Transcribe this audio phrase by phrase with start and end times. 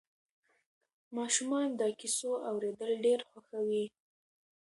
[1.17, 3.85] ماشومان د کیسو اورېدل ډېر خوښوي.